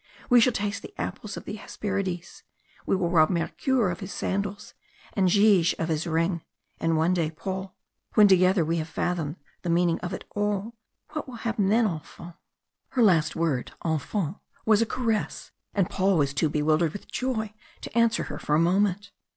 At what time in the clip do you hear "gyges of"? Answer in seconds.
5.29-5.89